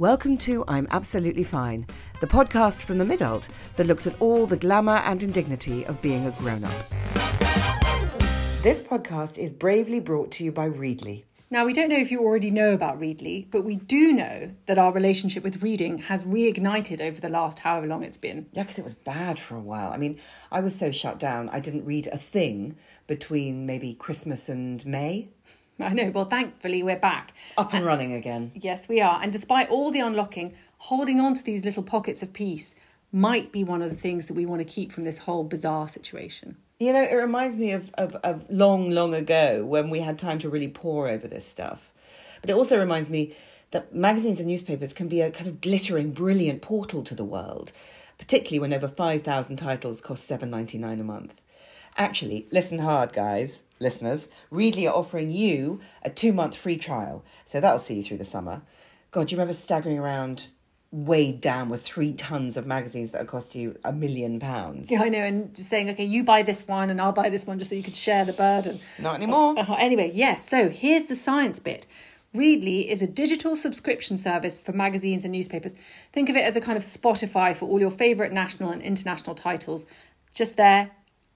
[0.00, 1.86] Welcome to I'm Absolutely Fine,
[2.20, 6.24] the podcast from the Midult that looks at all the glamour and indignity of being
[6.24, 6.88] a grown up.
[8.62, 11.24] This podcast is bravely brought to you by Readly.
[11.50, 14.78] Now, we don't know if you already know about Readly, but we do know that
[14.78, 18.46] our relationship with reading has reignited over the last however long it's been.
[18.52, 19.92] Yeah, because it was bad for a while.
[19.92, 20.18] I mean,
[20.50, 22.76] I was so shut down, I didn't read a thing
[23.06, 25.28] between maybe Christmas and May.
[25.84, 27.32] I know, well, thankfully, we're back.
[27.56, 28.52] Up and running again.
[28.54, 29.20] Uh, yes, we are.
[29.22, 32.74] And despite all the unlocking, holding on to these little pockets of peace
[33.12, 35.88] might be one of the things that we want to keep from this whole bizarre
[35.88, 36.56] situation.
[36.78, 40.38] You know, it reminds me of, of, of long, long ago when we had time
[40.40, 41.92] to really pore over this stuff.
[42.40, 43.34] But it also reminds me
[43.70, 47.72] that magazines and newspapers can be a kind of glittering, brilliant portal to the world,
[48.18, 51.34] particularly when over 5,000 titles cost seven ninety nine a month.
[51.96, 54.28] Actually, listen hard, guys, listeners.
[54.50, 58.24] Readly are offering you a two month free trial, so that'll see you through the
[58.24, 58.62] summer.
[59.10, 60.50] God, do you remember staggering around
[60.92, 64.90] weighed down with three tons of magazines that cost you a million pounds.
[64.90, 67.46] Yeah, I know, and just saying, okay, you buy this one and I'll buy this
[67.46, 68.80] one just so you could share the burden.
[68.98, 69.56] Not anymore.
[69.56, 71.86] Uh, anyway, yes, so here's the science bit.
[72.34, 75.74] Readly is a digital subscription service for magazines and newspapers.
[76.12, 79.34] Think of it as a kind of Spotify for all your favourite national and international
[79.34, 79.86] titles,
[80.32, 80.90] just there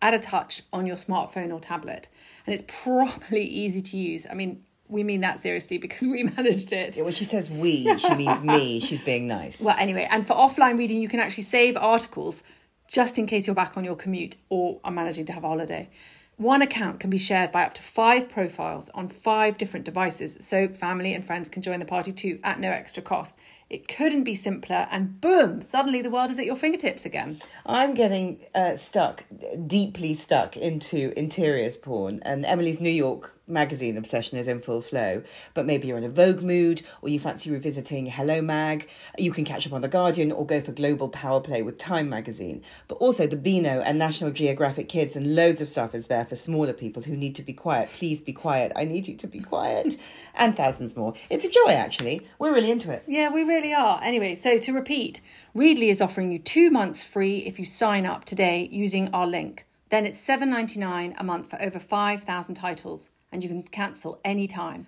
[0.04, 2.10] at a touch on your smartphone or tablet.
[2.46, 4.26] And it's properly easy to use.
[4.30, 6.98] I mean, we mean that seriously because we managed it.
[6.98, 8.80] Yeah, when she says we, she means me.
[8.80, 9.58] She's being nice.
[9.58, 12.44] Well, anyway, and for offline reading, you can actually save articles
[12.86, 15.88] just in case you're back on your commute or are managing to have a holiday.
[16.36, 20.68] One account can be shared by up to five profiles on five different devices, so
[20.68, 23.38] family and friends can join the party too at no extra cost.
[23.70, 27.38] It couldn't be simpler, and boom, suddenly the world is at your fingertips again.
[27.64, 29.24] I'm getting uh, stuck,
[29.66, 35.22] deeply stuck into interiors porn, and Emily's New York magazine obsession is in full flow.
[35.52, 38.88] But maybe you're in a Vogue mood, or you fancy revisiting Hello Mag.
[39.18, 42.08] You can catch up on The Guardian or go for global power play with Time
[42.08, 42.62] magazine.
[42.88, 46.36] But also the Beano and National Geographic Kids, and loads of stuff is there for
[46.36, 47.90] smaller people who need to be quiet.
[47.90, 48.72] Please be quiet.
[48.74, 49.96] I need you to be quiet.
[50.34, 51.14] and thousands more.
[51.30, 52.26] It's a joy, actually.
[52.38, 53.04] We're really into it.
[53.06, 54.00] Yeah, we really are.
[54.02, 55.20] Anyway, so to repeat,
[55.54, 59.66] Readly is offering you two months free if you sign up today using our link.
[59.90, 64.86] Then it's $7.99 a month for over 5,000 titles and you can cancel anytime.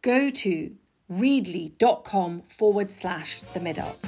[0.00, 0.76] Go to
[1.10, 3.98] readly.com forward slash the midult.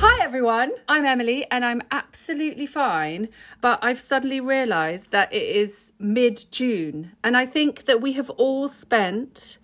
[0.00, 3.28] Hi everyone, I'm Emily and I'm absolutely fine,
[3.60, 8.28] but I've suddenly realised that it is mid June and I think that we have
[8.30, 9.58] all spent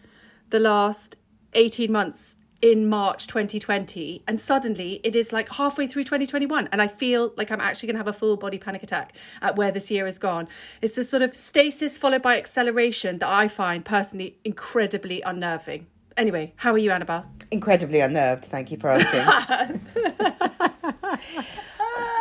[0.50, 1.16] the last
[1.54, 6.88] 18 months in March 2020 and suddenly it is like halfway through 2021 and I
[6.88, 9.90] feel like I'm actually going to have a full body panic attack at where this
[9.90, 10.46] year has gone.
[10.82, 15.86] It's this sort of stasis followed by acceleration that I find personally incredibly unnerving.
[16.16, 17.26] Anyway, how are you, Annabelle?
[17.50, 19.20] Incredibly unnerved, thank you for asking.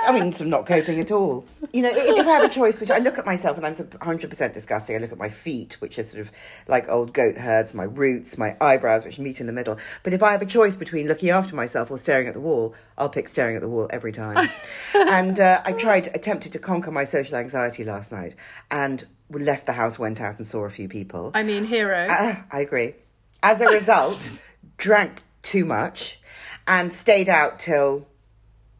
[0.10, 1.46] I mean, I'm not coping at all.
[1.72, 4.54] You know, if I have a choice, which I look at myself and I'm 100%
[4.54, 6.32] disgusting, I look at my feet, which are sort of
[6.68, 9.78] like old goat herds, my roots, my eyebrows, which meet in the middle.
[10.02, 12.74] But if I have a choice between looking after myself or staring at the wall,
[12.98, 14.50] I'll pick staring at the wall every time.
[14.96, 18.34] and uh, I tried, attempted to conquer my social anxiety last night
[18.72, 21.32] and left the house, went out and saw a few people.
[21.36, 22.08] I mean, hero.
[22.10, 22.96] Uh, I agree.
[23.42, 24.32] As a result,
[24.78, 26.20] drank too much
[26.68, 28.08] and stayed out till,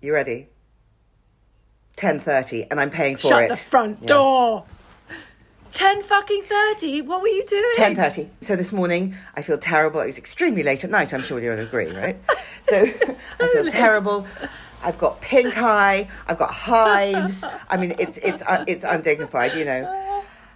[0.02, 0.50] you ready?
[1.98, 3.48] 10.30 and I'm paying for Shut it.
[3.48, 4.08] Shut the front Yeah.
[4.08, 4.66] door.
[5.74, 7.02] 10 fucking 30?
[7.02, 7.64] What were you doing?
[7.78, 8.30] 10.30.
[8.42, 10.00] So this morning, I feel terrible.
[10.02, 11.14] It was extremely late at night.
[11.14, 12.18] I'm sure you'll agree, right?
[12.64, 12.76] So
[13.40, 14.26] I feel terrible.
[14.82, 16.08] I've got pink eye.
[16.28, 17.44] I've got hives.
[17.70, 19.84] I mean, it's it's uh, it's undignified, you know.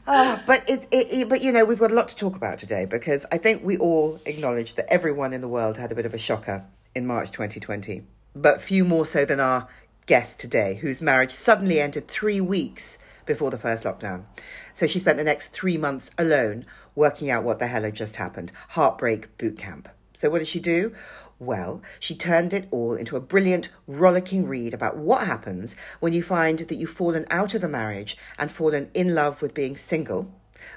[0.06, 2.60] Ah, but it's it, it, but you know we've got a lot to talk about
[2.60, 6.06] today because I think we all acknowledge that everyone in the world had a bit
[6.06, 8.04] of a shocker in March 2020,
[8.36, 9.68] but few more so than our
[10.06, 14.26] guest today, whose marriage suddenly ended three weeks before the first lockdown.
[14.74, 16.66] So she spent the next three months alone
[16.96, 18.52] working out what the hell had just happened.
[18.70, 19.88] Heartbreak boot camp.
[20.14, 20.94] So what did she do?
[21.40, 26.24] Well, she turned it all into a brilliant, rollicking read about what happens when you
[26.24, 30.32] find that you've fallen out of a marriage and fallen in love with being single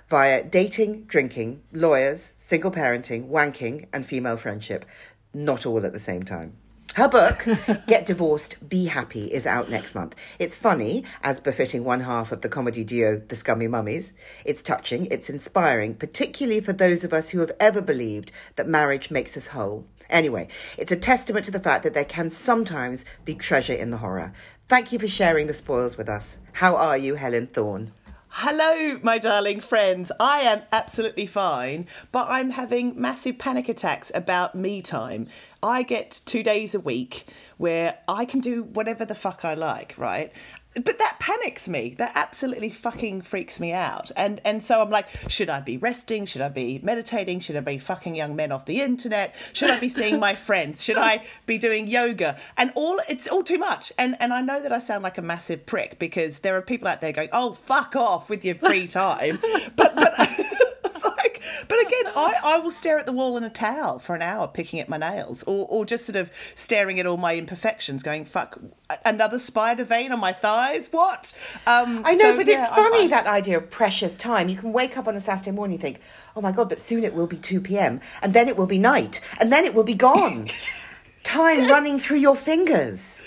[0.09, 4.85] via dating, drinking, lawyers, single parenting, wanking, and female friendship,
[5.33, 6.57] not all at the same time.
[6.95, 7.45] Her book,
[7.87, 10.15] Get Divorced, Be Happy, is out next month.
[10.39, 14.15] It's funny, as befitting one half of the comedy duo The Scummy Mummies.
[14.47, 19.11] It's touching, it's inspiring, particularly for those of us who have ever believed that marriage
[19.11, 19.85] makes us whole.
[20.11, 20.49] Anyway,
[20.79, 24.33] it's a testament to the fact that there can sometimes be treasure in the horror.
[24.69, 26.39] Thank you for sharing the spoils with us.
[26.55, 27.93] How are you, Helen Thorn?
[28.29, 30.13] Hello, my darling friends.
[30.21, 35.29] I am absolutely fine, but I'm having massive panic attacks about me time.
[35.63, 37.27] I get two days a week
[37.57, 40.33] where I can do whatever the fuck I like, right?
[40.85, 41.95] But that panics me.
[41.99, 44.11] That absolutely fucking freaks me out.
[44.17, 46.27] And and so i'm like should i be resting?
[46.27, 47.41] Should i be meditating?
[47.41, 49.35] Should i be fucking young men off the internet?
[49.53, 50.83] Should i be seeing my friends?
[50.83, 52.39] Should i be doing yoga?
[52.57, 53.93] And all it's all too much.
[53.99, 56.89] And and i know that i sound like a massive prick because there are people
[56.89, 59.39] out there going oh fuck off with your free time.
[59.77, 60.15] But but
[61.69, 64.49] but again, I, I will stare at the wall in a towel for an hour
[64.49, 68.25] picking at my nails or, or just sort of staring at all my imperfections, going,
[68.25, 68.59] fuck,
[69.05, 70.89] another spider vein on my thighs?
[70.91, 71.37] What?
[71.67, 74.49] Um, I know, so, but yeah, it's funny I, I, that idea of precious time.
[74.49, 76.01] You can wake up on a Saturday morning and think,
[76.35, 78.01] oh my God, but soon it will be 2 p.m.
[78.23, 80.49] and then it will be night and then it will be gone.
[81.23, 83.25] time running through your fingers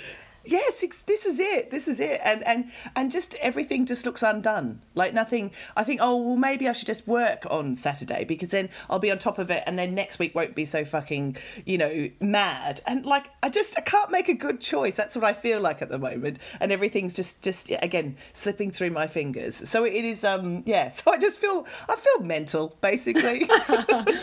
[0.51, 2.19] yes this is it this is it.
[2.23, 4.81] And and and just everything just looks undone.
[4.95, 8.69] Like nothing i think oh well maybe i should just work on saturday because then
[8.89, 11.77] i'll be on top of it and then next week won't be so fucking you
[11.77, 12.81] know mad.
[12.85, 14.95] And like i just i can't make a good choice.
[14.95, 16.39] That's what i feel like at the moment.
[16.59, 19.69] And everything's just just again slipping through my fingers.
[19.69, 20.89] So it is um yeah.
[20.89, 23.49] So i just feel i feel mental basically.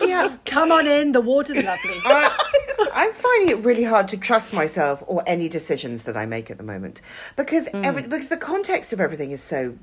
[0.07, 0.37] Yeah.
[0.45, 1.13] Come on in.
[1.13, 2.01] The water's lovely.
[2.95, 6.59] I'm finding it really hard to trust myself or any decisions that I make at
[6.59, 7.01] the moment
[7.37, 7.85] because mm.
[7.85, 9.77] every, because the context of everything is so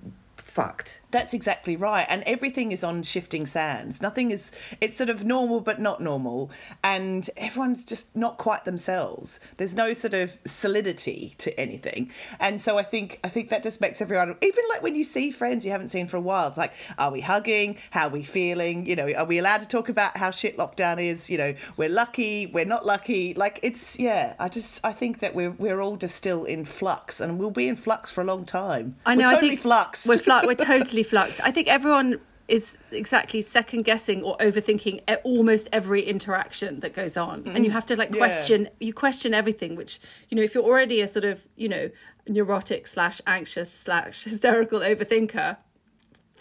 [0.53, 1.01] fucked.
[1.09, 2.05] That's exactly right.
[2.07, 4.01] And everything is on shifting sands.
[4.01, 6.51] Nothing is, it's sort of normal but not normal.
[6.83, 9.39] And everyone's just not quite themselves.
[9.57, 12.11] There's no sort of solidity to anything.
[12.39, 15.31] And so I think, I think that just makes everyone, even like when you see
[15.31, 17.77] friends you haven't seen for a while, it's like, are we hugging?
[17.89, 18.85] How are we feeling?
[18.85, 21.29] You know, are we allowed to talk about how shit lockdown is?
[21.29, 23.33] You know, we're lucky, we're not lucky.
[23.33, 27.19] Like it's, yeah, I just, I think that we're, we're all just still in flux
[27.19, 28.97] and we'll be in flux for a long time.
[29.05, 30.07] I know, we're totally I think fluxed.
[30.07, 31.39] We're flux we're totally fluxed.
[31.43, 37.43] I think everyone is exactly second guessing or overthinking almost every interaction that goes on
[37.43, 37.55] mm.
[37.55, 38.87] and you have to like question yeah.
[38.87, 39.99] you question everything which
[40.29, 41.89] you know if you're already a sort of you know
[42.27, 45.55] neurotic slash anxious slash hysterical overthinker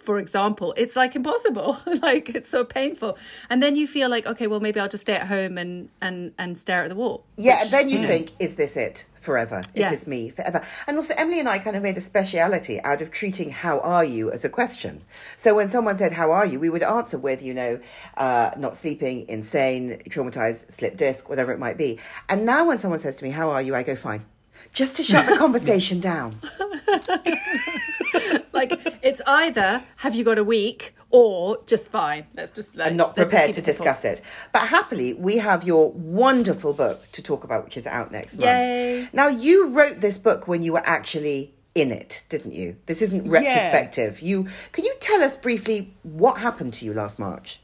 [0.03, 1.79] for example it's like impossible.
[2.03, 3.17] Like it's so painful.
[3.49, 6.33] And then you feel like okay well maybe i'll just stay at home and and
[6.39, 7.25] and stare at the wall.
[7.37, 8.37] Yeah which, and then you, you think know.
[8.41, 9.07] is this it?
[9.21, 9.61] Forever.
[9.61, 9.91] Is yeah.
[9.91, 10.31] this me?
[10.31, 10.63] Forever.
[10.87, 14.05] And also emily and i kind of made a speciality out of treating how are
[14.05, 15.01] you as a question.
[15.37, 16.59] So when someone said how are you?
[16.59, 17.79] We would answer with you know
[18.17, 22.01] uh, not sleeping insane traumatized slip disc whatever it might be.
[22.29, 23.75] And now when someone says to me how are you?
[23.75, 24.25] I go fine.
[24.73, 26.35] Just to shut the conversation down
[28.53, 32.27] like it's either have you got a week or just fine.
[32.35, 34.23] Let's just like, I'm not prepared to discuss it.
[34.53, 39.01] But happily, we have your wonderful book to talk about, which is out next Yay.
[39.03, 39.15] month.
[39.15, 42.77] Now, you wrote this book when you were actually in it, didn't you?
[42.87, 44.21] This isn't retrospective.
[44.21, 44.29] Yeah.
[44.29, 47.61] You can you tell us briefly what happened to you last March?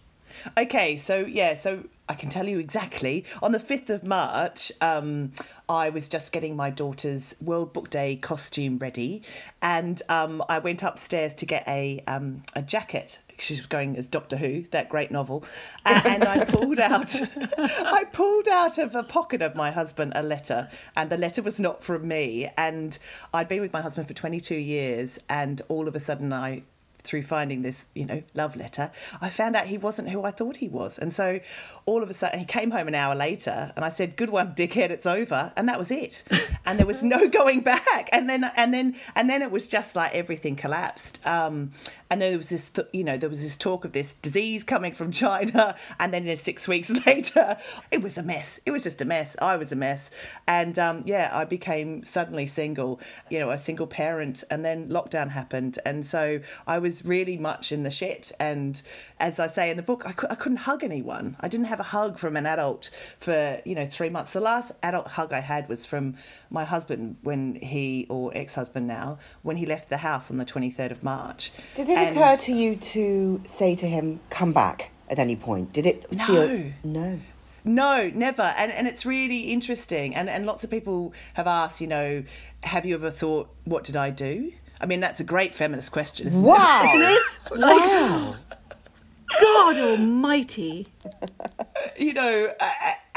[0.57, 3.25] Okay, so yeah, so I can tell you exactly.
[3.43, 5.33] On the 5th of March, um,
[5.69, 9.23] I was just getting my daughter's World Book Day costume ready,
[9.61, 13.19] and um, I went upstairs to get a um, a jacket.
[13.39, 15.45] She's going as Doctor Who, that great novel,
[15.85, 17.15] and, I pulled out,
[17.59, 21.61] I pulled out of a pocket of my husband a letter, and the letter was
[21.61, 22.49] not from me.
[22.57, 22.99] And
[23.35, 26.63] I'd been with my husband for twenty two years, and all of a sudden I
[27.09, 28.91] through finding this, you know, love letter,
[29.21, 30.99] I found out he wasn't who I thought he was.
[30.99, 31.41] And so
[31.87, 34.55] all of a sudden, he came home an hour later and I said, Good one,
[34.55, 35.53] dickhead, it's over.
[35.57, 36.23] And that was it.
[36.67, 38.11] And there was no going back.
[38.13, 41.19] And then, and then, and then it was just like everything collapsed.
[41.27, 41.73] Um,
[42.11, 44.65] and then there was this, th- you know, there was this talk of this disease
[44.65, 45.77] coming from China.
[45.99, 47.57] And then six weeks later,
[47.91, 48.61] it was a mess.
[48.67, 49.37] It was just a mess.
[49.41, 50.11] I was a mess.
[50.47, 53.01] And um, yeah, I became suddenly single,
[53.31, 54.45] you know, a single parent.
[54.51, 55.79] And then lockdown happened.
[55.87, 58.33] And so I was really much in the shit.
[58.39, 58.81] And
[59.19, 61.37] as I say in the book, I, I couldn't hug anyone.
[61.41, 64.33] I didn't have a hug from an adult for, you know, three months.
[64.33, 66.17] The last adult hug I had was from
[66.51, 70.45] my husband when he, or ex husband now, when he left the house on the
[70.45, 71.53] 23rd of March.
[71.75, 72.17] Did it and...
[72.17, 75.73] occur to you to say to him, come back at any point?
[75.73, 76.27] Did it no.
[76.27, 76.73] feel.
[76.85, 77.21] No.
[77.65, 78.55] No, never.
[78.57, 80.15] And and it's really interesting.
[80.15, 82.25] And and lots of people have asked, you know,
[82.63, 84.53] have you ever thought, what did I do?
[84.81, 86.83] I mean, that's a great feminist question, isn't wow.
[86.85, 87.01] it?
[87.01, 87.61] Isn't it?
[87.61, 88.37] Wow.
[89.41, 90.89] God Almighty.
[91.97, 92.55] you know,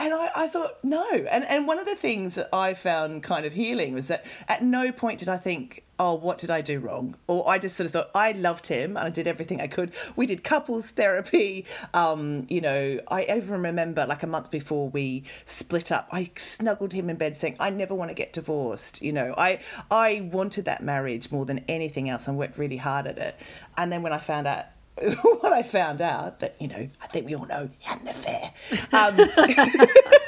[0.02, 1.04] and I, I thought no.
[1.30, 4.64] And and one of the things that i found kind of healing was that at
[4.64, 7.16] no point did i think oh what did i do wrong?
[7.28, 9.92] Or i just sort of thought i loved him and i did everything i could.
[10.16, 11.66] We did couples therapy.
[11.94, 16.94] Um you know i even remember like a month before we split up i snuggled
[16.94, 19.34] him in bed saying i never want to get divorced you know.
[19.38, 23.36] I i wanted that marriage more than anything else and worked really hard at it.
[23.78, 24.66] And then when i found out
[25.22, 28.08] what I found out that you know, I think we all know he had an
[28.08, 28.54] affair.
[28.92, 29.18] Um,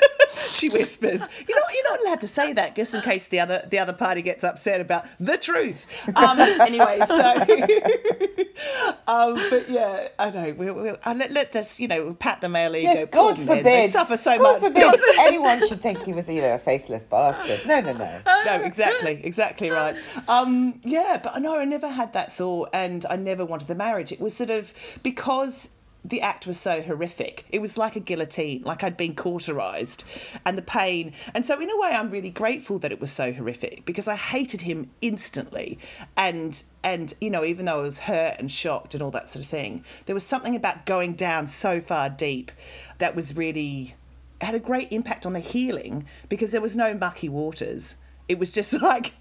[0.63, 3.65] she whispers, You know, you're not allowed to say that, just in case the other
[3.69, 7.15] the other party gets upset about the truth." Um, anyway, so,
[9.07, 10.53] um, but yeah, I know.
[10.53, 12.91] We, we, uh, let, let us, you know, pat the male ego.
[12.91, 13.65] Yes, God forbid.
[13.65, 14.73] They suffer so God much.
[14.73, 17.65] forbid anyone should think he was, you know, a faithless bastard.
[17.67, 18.21] No, no, no.
[18.45, 19.97] no, exactly, exactly right.
[20.27, 24.11] Um, yeah, but no, I never had that thought, and I never wanted the marriage.
[24.11, 25.69] It was sort of because
[26.05, 27.45] the act was so horrific.
[27.49, 30.03] It was like a guillotine, like I'd been cauterized,
[30.45, 31.13] and the pain.
[31.33, 34.15] And so, in a way, I'm really grateful that it was so horrific because I
[34.15, 35.79] hated him instantly,
[36.17, 39.45] and and you know, even though I was hurt and shocked and all that sort
[39.45, 42.51] of thing, there was something about going down so far deep
[42.97, 43.95] that was really
[44.41, 47.95] had a great impact on the healing because there was no mucky waters.
[48.27, 49.13] It was just like,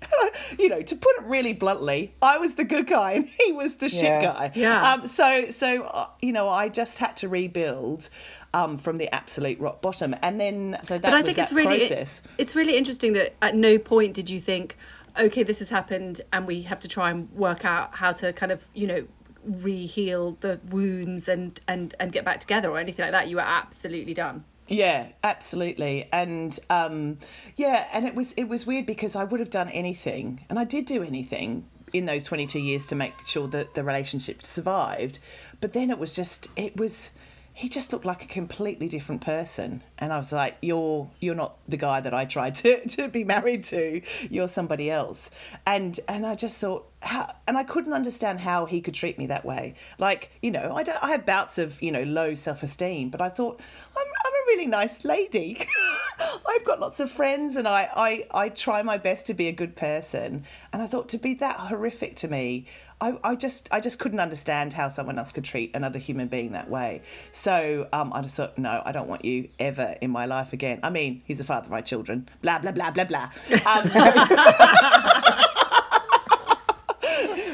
[0.59, 3.77] you know, to put it really bluntly, I was the good guy and he was
[3.77, 4.53] the shit guy.
[4.55, 4.93] Yeah.
[4.93, 8.09] Um, so, so uh, you know, I just had to rebuild
[8.55, 11.45] um, from the absolute rock bottom, and then so that but I was think that
[11.45, 12.23] it's really process.
[12.39, 14.77] it's really interesting that at no point did you think,
[15.19, 18.53] okay, this has happened, and we have to try and work out how to kind
[18.53, 19.07] of you know
[19.45, 23.29] re-heal the wounds and and and get back together or anything like that.
[23.29, 24.45] You were absolutely done.
[24.73, 26.09] Yeah, absolutely.
[26.13, 27.19] And um,
[27.57, 30.65] yeah, and it was it was weird because I would have done anything, and I
[30.65, 35.19] did do anything in those 22 years to make sure that the relationship survived.
[35.61, 37.11] But then it was just it was
[37.55, 41.59] he just looked like a completely different person and I was like you're you're not
[41.69, 44.03] the guy that I tried to to be married to.
[44.31, 45.31] You're somebody else.
[45.67, 49.27] And and I just thought how, and I couldn't understand how he could treat me
[49.27, 49.75] that way.
[49.99, 53.29] Like, you know, I don't I have bouts of, you know, low self-esteem, but I
[53.29, 53.61] thought
[53.97, 55.59] I'm I'm a really nice lady.
[56.49, 59.53] I've got lots of friends and I, I, I try my best to be a
[59.53, 60.45] good person.
[60.73, 62.67] And I thought to be that horrific to me,
[63.03, 66.53] I, I just I just couldn't understand how someone else could treat another human being
[66.53, 67.03] that way.
[67.33, 70.79] So um, I just thought, no, I don't want you ever in my life again.
[70.85, 72.29] I mean, he's the father of my children.
[72.43, 73.31] Blah blah blah blah blah.
[73.67, 73.91] Um,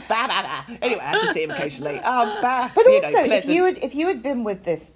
[0.08, 0.64] Bah, bah, bah.
[0.80, 1.98] Anyway, I have to see him occasionally.
[1.98, 4.92] Um, bah, But you know, also, if you had if you had been with this,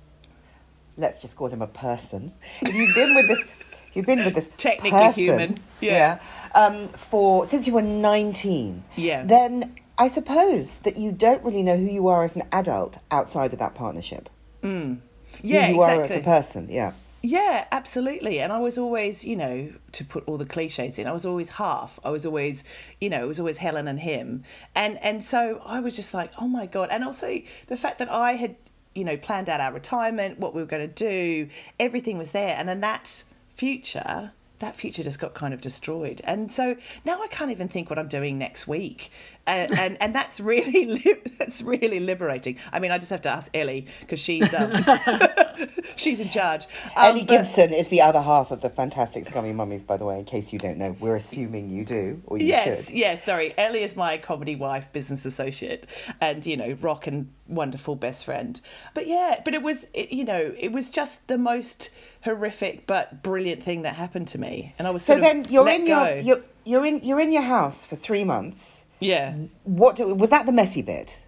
[0.96, 2.32] let's just call him a person.
[2.62, 6.18] If you'd been with this, you've been with this Technically person, human, yeah.
[6.54, 9.22] um, for since you were nineteen, Yeah.
[9.24, 13.52] then I suppose that you don't really know who you are as an adult outside
[13.52, 14.28] of that partnership.
[14.62, 15.00] Mm.
[15.42, 16.68] yeah, who you are as a person.
[16.70, 16.92] Yeah.
[17.24, 18.40] Yeah, absolutely.
[18.40, 21.50] And I was always, you know, to put all the cliches in, I was always
[21.50, 22.00] half.
[22.04, 22.64] I was always,
[23.00, 24.42] you know, it was always Helen and him.
[24.74, 26.88] And and so I was just like, oh my God.
[26.90, 28.56] And also the fact that I had,
[28.94, 32.56] you know, planned out our retirement, what we were going to do, everything was there.
[32.58, 33.22] And then that
[33.54, 36.20] future, that future just got kind of destroyed.
[36.24, 39.12] And so now I can't even think what I'm doing next week.
[39.46, 42.58] And and that's really li- that's really liberating.
[42.72, 44.70] I mean, I just have to ask Ellie because she's um,
[45.96, 46.66] she's in charge.
[46.96, 50.04] Um, Ellie but- Gibson is the other half of the Fantastic Scummy Mummies, by the
[50.04, 50.96] way, in case you don't know.
[51.00, 52.94] We're assuming you do, or you Yes, should.
[52.94, 53.52] yes, sorry.
[53.58, 55.86] Ellie is my comedy wife, business associate,
[56.20, 58.60] and, you know, rock and wonderful best friend.
[58.94, 61.90] But yeah, but it was, it, you know, it was just the most
[62.22, 64.72] horrific but brilliant thing that happened to me.
[64.78, 66.04] And I was So then you're in go.
[66.04, 68.81] your you're, you're in you're in your house for three months.
[69.02, 71.24] Yeah, What do- was that the messy bit?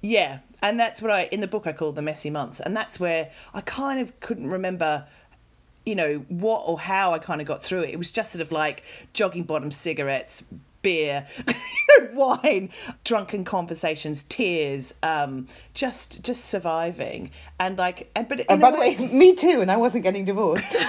[0.00, 0.38] yeah.
[0.60, 2.58] And that's what I, in the book, I call the messy months.
[2.58, 5.06] And that's where I kind of couldn't remember
[5.86, 7.90] you know what or how I kind of got through it.
[7.90, 8.82] It was just sort of like
[9.14, 10.44] jogging bottom cigarettes,
[10.82, 11.26] beer,
[12.12, 12.68] wine,
[13.04, 18.96] drunken conversations, tears, um, just just surviving and like and but And by the way,
[19.12, 20.76] me too, and I wasn't getting divorced.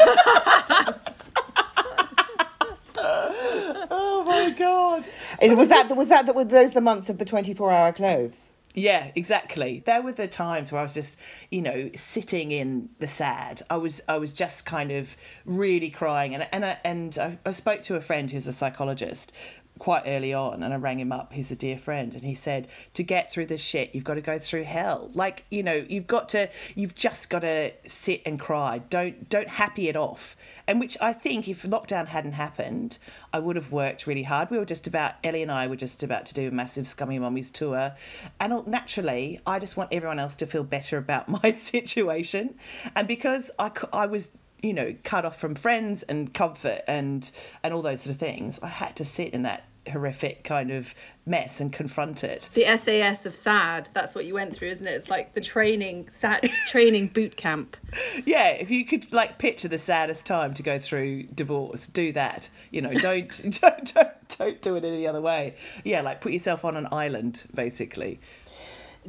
[4.30, 5.08] oh my god.
[5.42, 8.50] It- was that was that were those the months of the twenty four hour clothes?
[8.76, 9.82] Yeah, exactly.
[9.86, 11.18] There were the times where I was just,
[11.50, 13.64] you know, sitting in the sad.
[13.70, 17.52] I was, I was just kind of really crying, and and I, and I, I
[17.54, 19.32] spoke to a friend who's a psychologist
[19.80, 21.34] quite early on, and I rang him up.
[21.34, 24.22] He's a dear friend, and he said, to get through this shit, you've got to
[24.22, 25.10] go through hell.
[25.14, 28.80] Like, you know, you've got to, you've just got to sit and cry.
[28.90, 30.36] Don't don't happy it off.
[30.68, 33.00] And which I think, if lockdown hadn't happened,
[33.34, 34.52] I would have worked really hard.
[34.52, 37.18] We were just about Ellie and I were just about to do a massive Scummy
[37.18, 37.94] Mummies tour,
[38.40, 42.56] and naturally, I just want everyone else to feel better about my situation.
[42.96, 44.32] And because I, I was
[44.62, 47.30] you know, cut off from friends and comfort and
[47.64, 48.60] and all those sort of things.
[48.62, 50.94] I had to sit in that horrific kind of
[51.26, 52.50] mess and confront it.
[52.54, 53.90] The SAS of sad.
[53.94, 54.92] That's what you went through, isn't it?
[54.92, 57.78] It's like the training, sad training boot camp.
[58.26, 62.50] Yeah, if you could like picture the saddest time to go through divorce, do that.
[62.72, 63.30] You know, don't
[63.62, 65.56] don't don't don't do it any other way.
[65.84, 68.20] Yeah, like put yourself on an island, basically.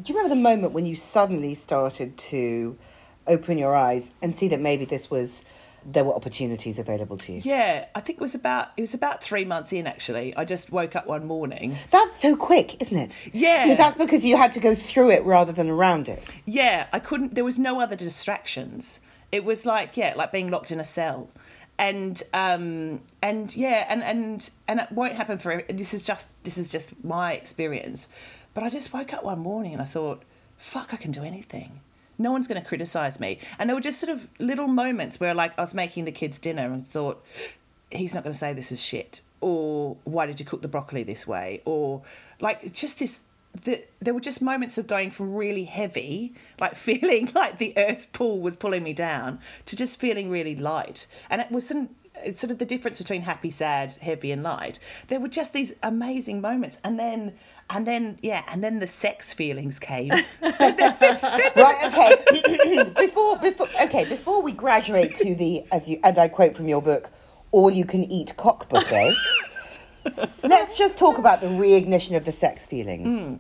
[0.00, 2.79] Do you remember the moment when you suddenly started to
[3.27, 5.45] open your eyes and see that maybe this was
[5.84, 7.40] there were opportunities available to you?
[7.44, 10.37] Yeah, I think it was about it was about three months in actually.
[10.37, 11.76] I just woke up one morning.
[11.90, 13.18] That's so quick, isn't it?
[13.32, 13.66] Yeah.
[13.66, 16.30] No, that's because you had to go through it rather than around it.
[16.44, 17.34] Yeah, I couldn't.
[17.34, 19.00] There was no other distractions.
[19.32, 21.30] It was like yeah, like being locked in a cell,
[21.78, 25.62] and um and yeah, and and and it won't happen for.
[25.68, 28.08] This is just this is just my experience,
[28.54, 30.22] but I just woke up one morning and I thought,
[30.56, 31.80] fuck, I can do anything.
[32.21, 33.39] No one's going to criticize me.
[33.59, 36.39] And there were just sort of little moments where, like, I was making the kids
[36.39, 37.25] dinner and thought,
[37.91, 41.03] he's not going to say this is shit, or why did you cook the broccoli
[41.03, 42.03] this way, or
[42.41, 43.21] like just this.
[43.65, 48.12] The, there were just moments of going from really heavy, like feeling like the earth
[48.12, 51.07] pull was pulling me down, to just feeling really light.
[51.29, 52.00] And it was some, it's
[52.35, 54.79] sort of the difference between happy, sad, heavy, and light.
[55.09, 57.35] There were just these amazing moments, and then
[57.71, 60.11] and then yeah, and then the sex feelings came.
[60.43, 61.85] right.
[61.85, 62.93] Okay.
[62.97, 66.83] before before okay before we graduate to the as you and I quote from your
[66.83, 67.11] book,
[67.53, 69.15] all you can eat cock buffet.
[70.43, 73.09] let's just talk about the reignition of the sex feelings.
[73.09, 73.39] Mm.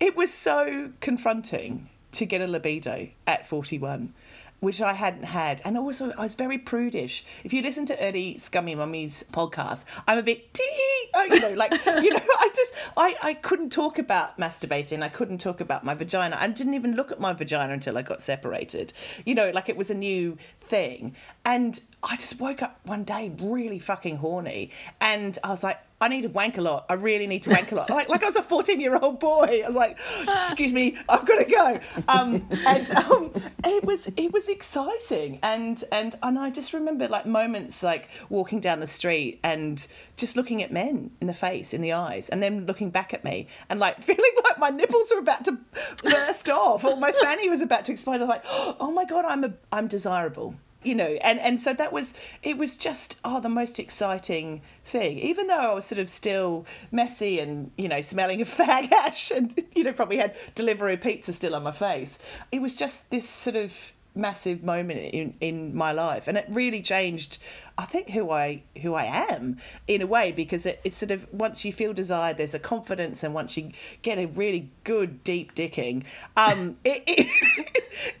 [0.00, 4.14] It was so confronting to get a libido at forty one
[4.60, 5.60] which I hadn't had.
[5.64, 7.24] And also, I was very prudish.
[7.44, 11.52] If you listen to early Scummy Mummy's podcast, I'm a bit tee, oh, you know,
[11.52, 15.02] like, you know, I just, I, I couldn't talk about masturbating.
[15.02, 16.36] I couldn't talk about my vagina.
[16.38, 18.92] I didn't even look at my vagina until I got separated.
[19.24, 21.14] You know, like it was a new thing.
[21.44, 24.70] And I just woke up one day really fucking horny.
[25.00, 26.84] And I was like, I need to wank a lot.
[26.90, 27.88] I really need to wank a lot.
[27.88, 29.62] Like, like I was a 14 year old boy.
[29.64, 29.98] I was like,
[30.28, 31.80] excuse me, I've got to go.
[32.06, 33.32] Um, and um,
[33.64, 35.38] it was it was exciting.
[35.42, 39.86] And, and, and I just remember like moments like walking down the street and
[40.16, 43.24] just looking at men in the face, in the eyes, and then looking back at
[43.24, 45.58] me and like feeling like my nipples were about to
[46.02, 48.16] burst off or my fanny was about to explode.
[48.16, 51.74] I was like, oh my God, I'm, a, I'm desirable you know and and so
[51.74, 55.18] that was it was just oh the most exciting thing.
[55.18, 59.30] Even though i was sort of still messy and you know smelling of fag ash
[59.30, 62.18] and you know probably had delivery pizza still on my face
[62.52, 66.28] it was just this sort of massive moment in in my life.
[66.28, 67.38] And it really changed
[67.78, 71.32] I think who I who I am in a way because it, it's sort of
[71.32, 73.22] once you feel desired there's a confidence.
[73.22, 73.70] And once you
[74.02, 76.04] get a really good deep dicking
[76.36, 77.26] um it, it,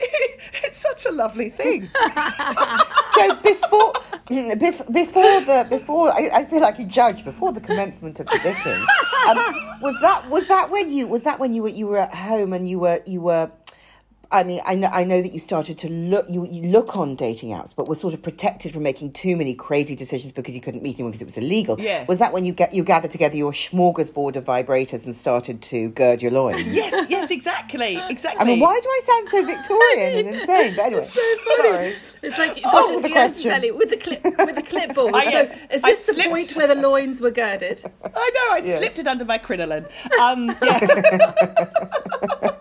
[0.00, 1.90] it it's such a lovely thing.
[3.14, 3.94] So before
[4.28, 8.80] before the before I, I feel like a judge before the commencement of the dicking
[9.26, 9.38] um,
[9.80, 12.52] was that was that when you was that when you were you were at home
[12.52, 13.50] and you were you were
[14.30, 17.14] I mean, I know, I know that you started to look, you, you look on
[17.14, 20.60] dating apps, but were sort of protected from making too many crazy decisions because you
[20.60, 21.76] couldn't meet anyone because it was illegal.
[21.78, 22.04] Yeah.
[22.08, 25.90] Was that when you get you gathered together your smorgasbord of vibrators and started to
[25.90, 26.66] gird your loins?
[26.74, 28.40] yes, yes, exactly, exactly.
[28.40, 30.74] I mean, why do I sound so Victorian and insane?
[30.76, 31.20] But anyway, so
[31.56, 31.94] sorry.
[32.22, 33.76] It's like oh, the question.
[33.76, 35.14] with the clip with the clipboard.
[35.14, 36.30] I, yes, so is this I the slipped.
[36.30, 37.82] point where the loins were girded?
[38.04, 38.54] I know.
[38.54, 38.78] I yeah.
[38.78, 39.86] slipped it under my crinoline.
[40.20, 42.52] Um, yeah.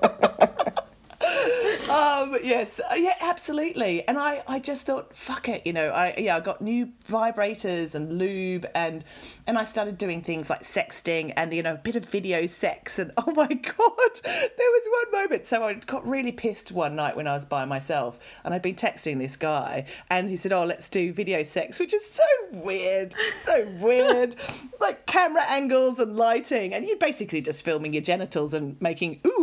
[1.89, 4.07] Um, yes, uh, yeah, absolutely.
[4.07, 5.89] And I, I just thought, fuck it, you know.
[5.89, 9.03] I yeah, I got new vibrators and lube, and
[9.45, 12.97] and I started doing things like sexting and you know a bit of video sex.
[12.97, 15.45] And oh my god, there was one moment.
[15.45, 18.75] So I got really pissed one night when I was by myself, and I'd been
[18.75, 23.13] texting this guy, and he said, "Oh, let's do video sex," which is so weird,
[23.43, 24.35] so weird,
[24.79, 29.34] like camera angles and lighting, and you're basically just filming your genitals and making ooh,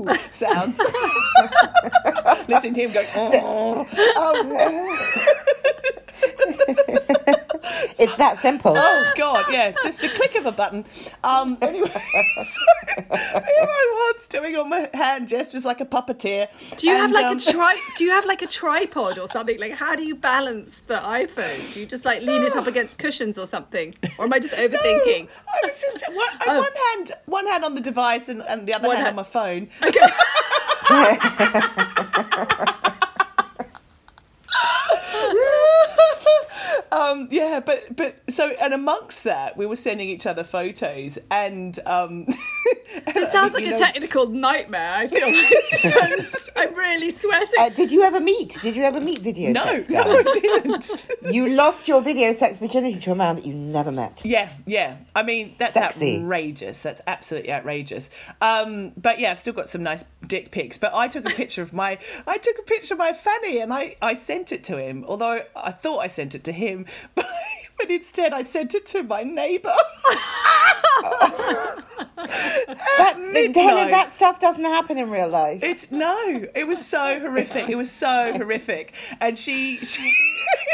[0.00, 0.78] ooh, sounds.
[2.48, 3.02] Listen to him go.
[3.14, 3.86] oh.
[4.16, 4.56] oh.
[8.00, 8.74] It's that simple.
[8.76, 10.84] Oh God, yeah, just a click of a button.
[11.22, 12.60] Um, anyway, so
[12.98, 16.48] here I was doing all my hand gestures like a puppeteer.
[16.76, 17.78] Do you and, have like um, a tri?
[17.96, 19.58] Do you have like a tripod or something?
[19.58, 21.74] Like, how do you balance the iPhone?
[21.74, 24.54] Do you just like lean it up against cushions or something, or am I just
[24.54, 25.26] overthinking?
[25.26, 26.58] No, I was just one, oh.
[26.58, 29.22] one hand, one hand on the device and, and the other hand, hand on my
[29.22, 29.68] phone.
[29.82, 30.00] Okay.
[36.92, 41.78] um, yeah, but but so and amongst that, we were sending each other photos, and
[41.86, 42.26] um,
[42.92, 44.92] It sounds like a know- technical nightmare.
[44.94, 45.62] I feel like
[46.32, 47.48] so, I'm really sweating.
[47.58, 48.58] Uh, did you ever meet?
[48.62, 50.00] Did you ever meet video No, sex no.
[50.00, 51.06] I didn't.
[51.30, 54.22] You lost your video sex virginity to a man that you never met.
[54.24, 54.96] Yeah, yeah.
[55.14, 56.18] I mean, that's Sexy.
[56.20, 56.82] outrageous.
[56.82, 58.10] That's absolutely outrageous.
[58.40, 60.76] Um, but yeah, I've still got some nice dick pics.
[60.78, 63.72] But I took a picture of my, I took a picture of my fanny and
[63.72, 65.04] I, I sent it to him.
[65.06, 66.79] Although I thought I sent it to him,
[67.14, 67.26] but,
[67.88, 69.74] instead I sent it to my neighbour.
[73.54, 75.62] That, that stuff doesn't happen in real life.
[75.62, 77.68] It's no, it was so horrific.
[77.68, 80.12] It was so horrific, and she she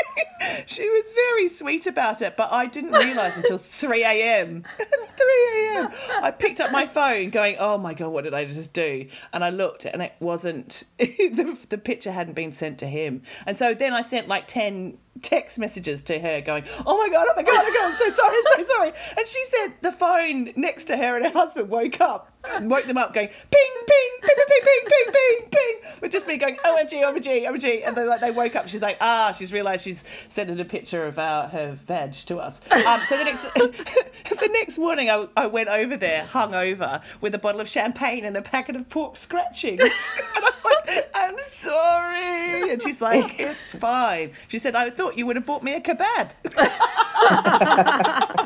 [0.67, 4.65] she was very sweet about it, but I didn't realise until three a.m.
[4.77, 5.91] three a.m.
[6.23, 9.45] I picked up my phone, going, "Oh my god, what did I just do?" And
[9.45, 13.75] I looked, and it wasn't the the picture hadn't been sent to him, and so
[13.75, 17.43] then I sent like ten text messages to her going, "Oh my god, oh my
[17.43, 20.85] god, oh my god, I'm so sorry, so sorry." And she said the phone next
[20.87, 24.47] to her and her husband woke up, woke them up, going ping, ping, ping, ping,
[24.49, 28.21] ping, ping, ping, ping, ping, with just me going, "OMG, OMG, OMG," and they like
[28.21, 28.69] they woke up.
[28.69, 32.61] She's like, "Ah," she's realised she's sending a picture of our, her veg to us.
[32.71, 37.33] Um, so the next the next morning, I, I went over there, hung over with
[37.35, 39.81] a bottle of champagne and a packet of pork scratchings,
[40.37, 45.17] and I was like, "I'm sorry," and she's like, "It's fine." She said, "I thought
[45.17, 46.31] you would have bought me a kebab."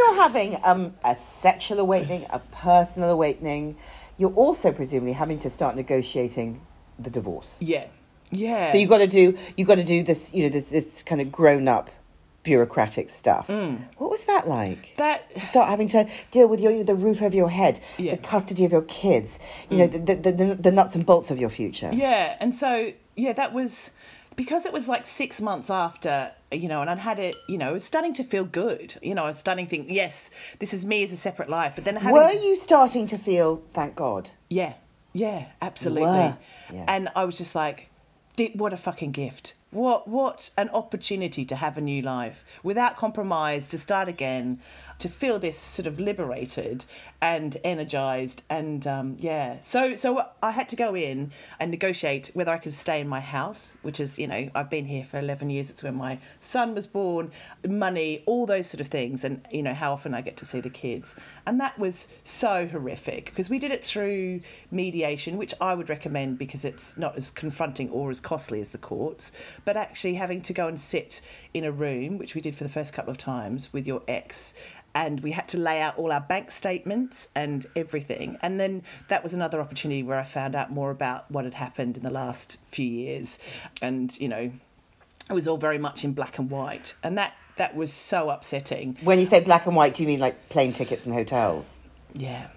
[0.00, 3.76] You're having um, a sexual awakening, a personal awakening,
[4.16, 6.62] you're also presumably having to start negotiating
[6.98, 7.58] the divorce.
[7.60, 7.86] Yeah,
[8.30, 8.72] yeah.
[8.72, 11.20] So you've got to do you've got to do this you know this, this kind
[11.20, 11.90] of grown up
[12.44, 13.50] bureaucratic stuff.
[13.98, 14.94] What was that like?
[14.96, 18.12] that to start having to deal with your the roof over your head, Yeah.
[18.12, 21.38] the custody of your kids, you know, the, the, the, the nuts and bolts of
[21.38, 21.90] your future.
[21.92, 23.90] Yeah, and so yeah, that was
[24.36, 27.70] because it was like six months after, you know, and I'd had it, you know,
[27.70, 28.94] it was starting to feel good.
[29.02, 31.72] You know, I was starting to think, yes, this is me as a separate life.
[31.74, 34.30] But then having Were you starting to feel, thank God?
[34.48, 34.74] Yeah,
[35.12, 36.34] yeah, absolutely.
[36.72, 36.84] yeah.
[36.88, 37.90] And I was just like,
[38.54, 39.54] what a fucking gift.
[39.70, 44.60] What what an opportunity to have a new life without compromise, to start again,
[45.00, 46.84] to feel this sort of liberated
[47.20, 49.58] and energized and um, yeah.
[49.62, 53.20] So so I had to go in and negotiate whether I could stay in my
[53.20, 55.70] house, which is you know I've been here for eleven years.
[55.70, 57.30] It's when my son was born,
[57.66, 60.60] money, all those sort of things, and you know how often I get to see
[60.60, 61.14] the kids,
[61.46, 66.38] and that was so horrific because we did it through mediation, which I would recommend
[66.38, 69.32] because it's not as confronting or as costly as the courts,
[69.64, 71.20] but actually having to go and sit
[71.52, 74.54] in a room, which we did for the first couple of times with your ex.
[74.94, 78.38] And we had to lay out all our bank statements and everything.
[78.42, 81.96] And then that was another opportunity where I found out more about what had happened
[81.96, 83.38] in the last few years.
[83.80, 84.50] And, you know,
[85.28, 86.94] it was all very much in black and white.
[87.04, 88.96] And that, that was so upsetting.
[89.02, 91.78] When you say black and white, do you mean like plane tickets and hotels?
[92.14, 92.48] Yeah.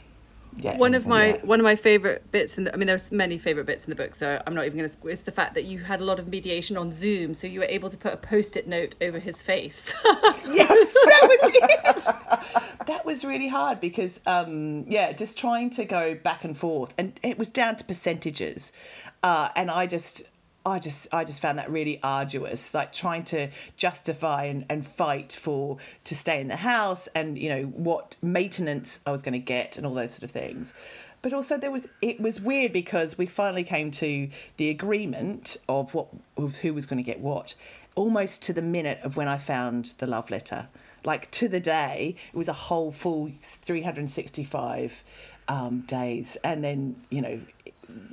[0.57, 0.77] Yeah.
[0.77, 1.41] one of my Yeah.
[1.45, 3.95] one of my favorite bits in the, I mean there's many favorite bits in the
[3.95, 6.19] book so I'm not even going to is the fact that you had a lot
[6.19, 9.41] of mediation on Zoom so you were able to put a post-it note over his
[9.41, 12.85] face yes, that was it.
[12.87, 17.19] that was really hard because, um, yeah, just trying to go back and forth, and
[17.23, 18.71] it was down to percentages,
[19.23, 20.23] uh, and I just.
[20.65, 25.33] I just I just found that really arduous, like trying to justify and, and fight
[25.33, 29.39] for to stay in the house and you know what maintenance I was going to
[29.39, 30.73] get and all those sort of things.
[31.21, 35.93] But also there was it was weird because we finally came to the agreement of
[35.93, 37.55] what of who was going to get what,
[37.95, 40.67] almost to the minute of when I found the love letter.
[41.05, 45.03] Like to the day, it was a whole full 365
[45.49, 47.41] um, days, and then you know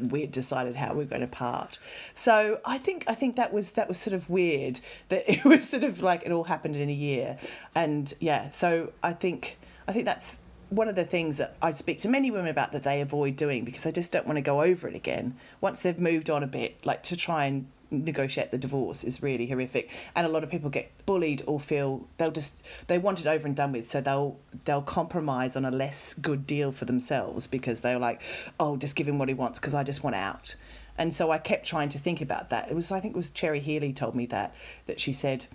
[0.00, 1.78] we decided how we are going to part.
[2.14, 5.68] So I think I think that was that was sort of weird that it was
[5.68, 7.38] sort of like it all happened in a year,
[7.74, 8.48] and yeah.
[8.48, 10.36] So I think I think that's
[10.70, 13.64] one of the things that I speak to many women about that they avoid doing
[13.64, 16.46] because they just don't want to go over it again once they've moved on a
[16.46, 16.84] bit.
[16.86, 19.90] Like to try and negotiate the divorce is really horrific.
[20.14, 23.46] And a lot of people get bullied or feel they'll just they want it over
[23.46, 23.90] and done with.
[23.90, 28.22] So they'll they'll compromise on a less good deal for themselves because they're like
[28.58, 30.56] oh just give him what he wants because i just want out.
[30.98, 32.70] And so i kept trying to think about that.
[32.70, 34.54] It was i think it was cherry healey told me that
[34.86, 35.46] that she said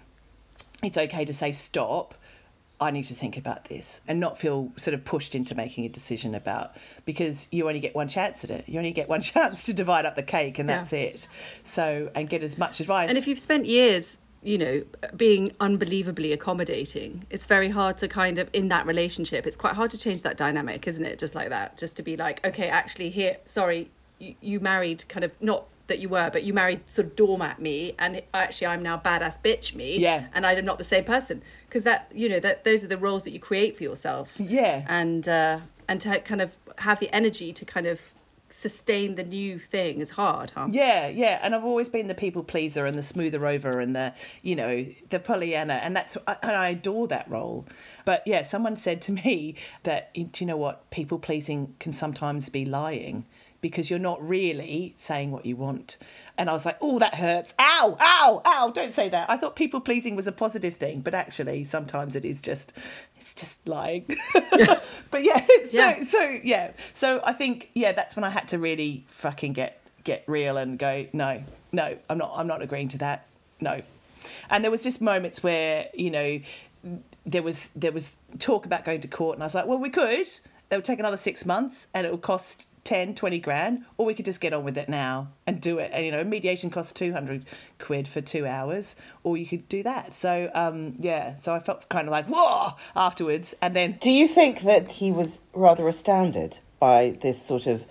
[0.84, 2.16] it's okay to say stop
[2.80, 5.90] I need to think about this and not feel sort of pushed into making a
[5.90, 8.66] decision about because you only get one chance at it.
[8.68, 10.78] You only get one chance to divide up the cake and Yeah.
[10.80, 11.28] that's it.
[11.64, 13.10] So and get as much advice.
[13.10, 14.84] and if you've spent years you know
[15.18, 19.90] being unbelievably accommodating it's very hard to kind of in that relationship it's quite hard
[19.90, 23.10] to change that dynamic isn't it just like that just to be like okay actually
[23.10, 27.06] here sorry you, you married kind of not that you were, but you married sort
[27.06, 30.00] of doormat me, and actually I'm now badass bitch me.
[30.00, 30.26] Yeah.
[30.34, 31.44] And I'm not the same person
[31.76, 34.40] because that you know that those are the roles that you create for yourself.
[34.40, 34.86] Yeah.
[34.88, 35.60] And uh,
[35.90, 38.14] and to kind of have the energy to kind of
[38.48, 40.68] sustain the new thing is hard, huh?
[40.72, 44.14] Yeah, yeah, and I've always been the people pleaser and the smoother over and the
[44.42, 47.66] you know the Pollyanna, and that's and I adore that role.
[48.06, 52.48] But yeah, someone said to me that do you know what people pleasing can sometimes
[52.48, 53.26] be lying
[53.66, 55.98] because you're not really saying what you want.
[56.38, 57.56] And I was like, oh, that hurts.
[57.58, 59.28] Ow, ow, ow, don't say that.
[59.28, 62.74] I thought people pleasing was a positive thing, but actually sometimes it is just
[63.18, 64.06] it's just lying.
[65.10, 66.04] but yeah, so Yeah.
[66.04, 66.72] so yeah.
[66.94, 70.78] So I think yeah, that's when I had to really fucking get get real and
[70.78, 73.26] go, no, no, I'm not I'm not agreeing to that.
[73.60, 73.82] No.
[74.52, 76.40] And there was just moments where, you know,
[77.26, 79.90] there was there was talk about going to court and I was like, well, we
[79.90, 80.28] could.
[80.70, 84.14] It would take another 6 months and it would cost 10, 20 grand, or we
[84.14, 85.92] could just get on with it now and do it.
[85.94, 87.44] And, you know, mediation costs 200
[87.80, 90.14] quid for two hours, or you could do that.
[90.14, 93.54] So, um, yeah, so I felt kind of like, whoa, afterwards.
[93.62, 97.86] And then Do you think that he was rather astounded by this sort of,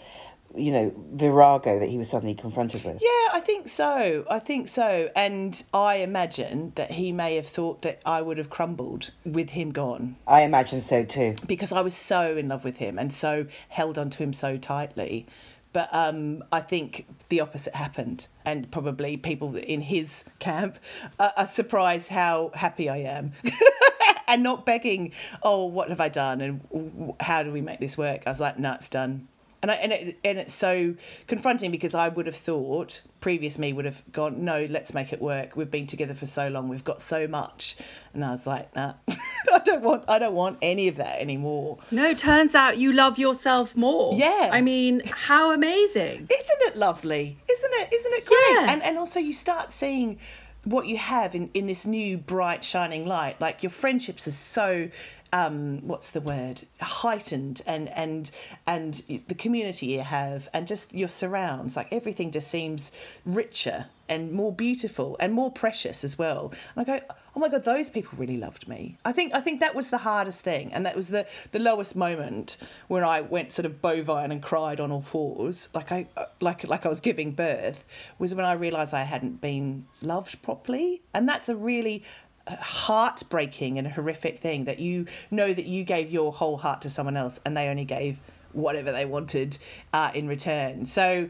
[0.57, 3.01] you know, virago that he was suddenly confronted with?
[3.03, 4.25] Yeah, I think so.
[4.31, 5.11] I think so.
[5.17, 9.73] And I imagine that he may have thought that I would have crumbled with him
[9.73, 11.35] gone I imagine so too.
[11.47, 15.27] because I was so in love with him and so held onto him so tightly.
[15.73, 20.79] But um, I think the opposite happened, and probably people in his camp
[21.19, 23.33] are, are surprised how happy I am.
[24.29, 25.13] and not begging,
[25.43, 28.23] oh, what have I done, and how do we make this work?
[28.25, 29.27] I was like, no, it's done.
[29.65, 30.95] And, I, and, it, and it's so
[31.27, 35.23] confronting because I would have thought previous me would have gone no let's make it
[35.23, 37.75] work we've been together for so long we've got so much
[38.13, 41.79] and I was like nah I don't want I don't want any of that anymore
[41.91, 44.15] No, turns out you love yourself more.
[44.15, 44.51] Yeah.
[44.53, 46.29] I mean, how amazing.
[46.41, 47.39] Isn't it lovely?
[47.51, 47.89] Isn't it?
[47.95, 48.37] Isn't it great?
[48.51, 48.69] Yes.
[48.69, 50.19] And and also you start seeing
[50.65, 53.41] what you have in in this new bright shining light.
[53.41, 54.91] Like your friendships are so
[55.35, 56.63] um what's the word?
[56.81, 58.31] Heightened and and
[58.69, 61.77] and the community you have and just your surrounds.
[61.77, 62.93] Like everything just seems
[63.27, 66.53] richer and more beautiful and more precious as well.
[66.77, 67.05] And i go
[67.37, 68.97] oh my god those people really loved me.
[69.05, 71.97] I think i think that was the hardest thing and that was the the lowest
[71.97, 75.69] moment when i went sort of bovine and cried on all fours.
[75.75, 76.07] Like i
[76.41, 77.85] like like i was giving birth
[78.21, 81.03] was when i realized i hadn't been loved properly.
[81.13, 82.05] And that's a really
[82.49, 87.17] heartbreaking and horrific thing that you know that you gave your whole heart to someone
[87.17, 88.19] else and they only gave
[88.53, 89.59] whatever they wanted
[89.93, 90.87] uh, in return.
[90.87, 91.29] So,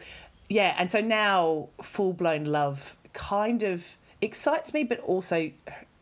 [0.49, 5.51] yeah, and so now full blown love kind of excites me, but also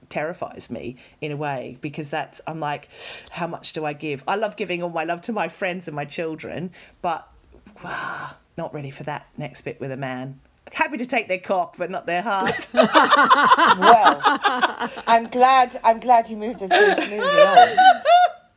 [0.08, 2.88] terrifies me in a way because that's I'm like,
[3.30, 4.22] how much do I give?
[4.28, 6.70] I love giving all my love to my friends and my children,
[7.00, 7.28] but
[7.82, 10.40] wow, not ready for that next bit with a man.
[10.74, 12.68] Happy to take their cock, but not their heart.
[12.74, 14.20] Well,
[15.06, 15.78] I'm glad.
[15.84, 17.68] I'm glad you moved us so smoothly on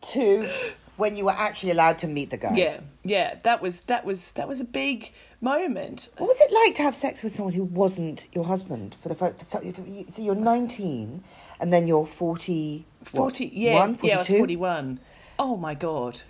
[0.01, 0.49] to
[0.97, 2.58] when you were actually allowed to meet the guys.
[2.58, 6.10] Yeah, yeah, that was that was that was a big moment.
[6.17, 9.15] What was it like to have sex with someone who wasn't your husband for the
[9.15, 9.39] first?
[9.39, 11.23] For, so you- so you're 19,
[11.60, 12.86] and then you're 40.
[12.99, 14.99] what, 40 yeah, one, yeah, I was 41.
[15.39, 16.21] Oh my god.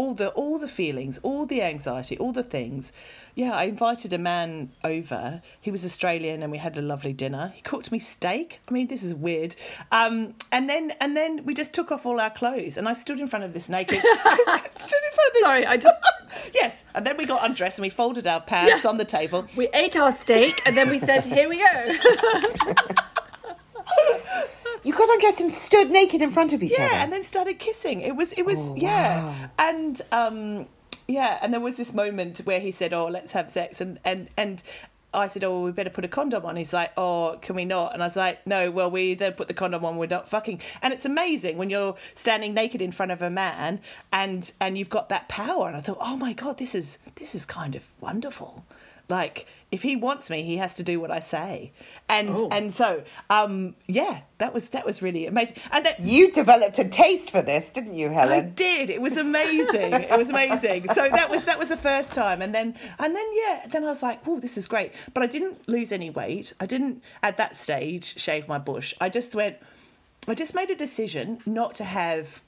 [0.00, 2.92] All the all the feelings, all the anxiety, all the things.
[3.34, 5.42] Yeah, I invited a man over.
[5.60, 7.52] He was Australian and we had a lovely dinner.
[7.54, 8.60] He cooked me steak.
[8.68, 9.56] I mean, this is weird.
[9.92, 13.20] Um, and then and then we just took off all our clothes and I stood
[13.20, 13.98] in front of this naked
[14.86, 15.96] stood in front of this Sorry, I just
[16.54, 16.84] Yes.
[16.94, 18.90] And then we got undressed and we folded our pants Yeah.
[18.90, 19.46] on the table.
[19.56, 21.96] we ate our steak and then we said, "Here we go."
[24.86, 26.94] You got on undressed and stood naked in front of each yeah other.
[26.94, 29.50] and then started kissing it was it was Oh, yeah wow.
[29.58, 30.66] and um
[31.08, 34.28] yeah and there was this moment where he said oh let's have sex and and
[34.36, 34.62] and
[35.14, 37.94] I said, "Oh, we better put a condom on." He's like, "Oh, can we not?"
[37.94, 40.60] And I was like, "No, well, we either put the condom on, we're not fucking."
[40.82, 43.80] And it's amazing when you're standing naked in front of a man,
[44.12, 45.68] and and you've got that power.
[45.68, 48.66] And I thought, "Oh my god, this is this is kind of wonderful."
[49.08, 51.72] Like, if he wants me, he has to do what I say,
[52.08, 52.48] and Oh.
[52.52, 55.56] and so, um, yeah, that was that was really amazing.
[55.72, 58.52] And that You developed a taste for this, didn't you, I Helen?
[58.54, 58.90] did.
[58.90, 59.92] It was amazing.
[59.92, 60.88] It was amazing.
[60.94, 63.88] So that was that was the first time, and then and then yeah, then I
[63.88, 66.52] was like, "Oh, this is great." But I didn't lose any weight.
[66.60, 68.94] I didn't at that stage shave my bush.
[69.00, 69.56] I just went.
[70.28, 72.40] I just made a decision not to have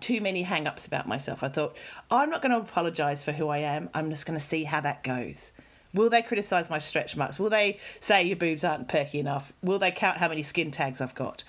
[0.00, 1.42] too many hang-ups about myself.
[1.42, 1.74] I thought
[2.10, 3.88] I'm not going to apologize for who I am.
[3.94, 5.50] I'm just going to see how that goes.
[5.98, 7.40] Will they criticize my stretch marks?
[7.40, 9.52] Will they say your boobs aren't perky enough?
[9.64, 11.42] Will they count how many skin tags I've got?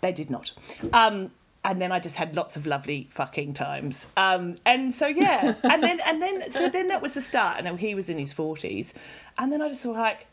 [0.00, 0.52] They did not.
[0.92, 1.30] Um,
[1.64, 4.08] and then I just had lots of lovely fucking times.
[4.16, 7.64] Um, and so yeah, and then and then so then that was the start.
[7.64, 8.92] And he was in his forties,
[9.38, 10.26] and then I just thought like,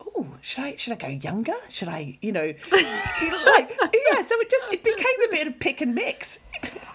[0.00, 1.56] oh, should I should I go younger?
[1.70, 4.22] Should I you know, like yeah?
[4.22, 6.38] So it just it became a bit of pick and mix.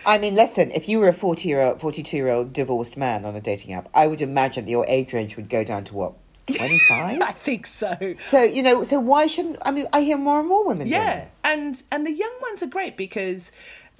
[0.08, 3.26] I mean, listen, if you were a 40 year old, 42 year old divorced man
[3.26, 5.94] on a dating app, I would imagine that your age range would go down to
[5.94, 6.14] what,
[6.48, 7.22] 25?
[7.22, 8.14] I think so.
[8.16, 11.26] so, you know, so why shouldn't, I mean, I hear more and more women Yeah,
[11.26, 11.30] this.
[11.44, 13.52] and and the young ones are great because